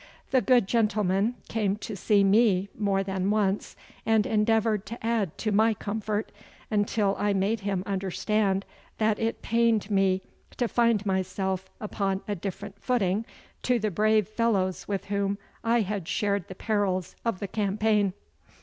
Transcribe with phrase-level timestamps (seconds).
[0.31, 5.51] The good gentleman came to see me more than once, and endeavoured to add to
[5.51, 6.31] my comfort,
[6.71, 8.65] until I made him understand
[8.97, 10.23] that it pained me
[10.57, 13.27] to find myself upon a different footing
[13.61, 18.13] to the brave fellows with whom I had shared the perils of the campaign.